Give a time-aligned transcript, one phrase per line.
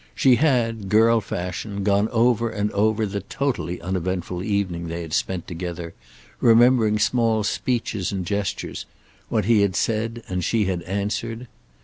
[0.15, 5.47] She had, girl fashion, gone over and over the totally uneventful evening they had spent
[5.47, 5.93] together,
[6.39, 8.87] remembering small speeches and gestures;
[9.29, 11.47] what he had said and she had answered.